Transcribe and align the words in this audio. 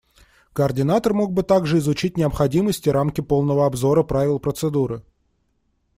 Координатор 0.53 1.13
мог 1.13 1.31
бы 1.31 1.43
также 1.43 1.77
изучить 1.77 2.17
необходимость 2.17 2.87
и 2.87 2.89
рамки 2.89 3.21
полного 3.21 3.67
обзора 3.67 4.01
правил 4.01 4.39
процедуры. 4.39 5.03